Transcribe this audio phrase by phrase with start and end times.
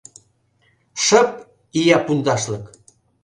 [1.03, 1.29] Шып,
[1.79, 2.65] ия пундашлык!